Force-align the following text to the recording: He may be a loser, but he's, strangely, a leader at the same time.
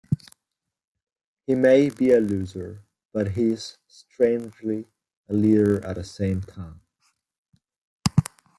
He 1.45 1.53
may 1.53 1.89
be 1.91 2.11
a 2.11 2.19
loser, 2.19 2.81
but 3.13 3.33
he's, 3.33 3.77
strangely, 3.87 4.87
a 5.29 5.33
leader 5.35 5.85
at 5.85 5.93
the 5.95 6.03
same 6.03 6.41
time. 6.41 6.81